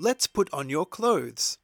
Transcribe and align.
Let's 0.00 0.28
put 0.28 0.48
on 0.52 0.68
your 0.68 0.86
clothes. 0.86 1.58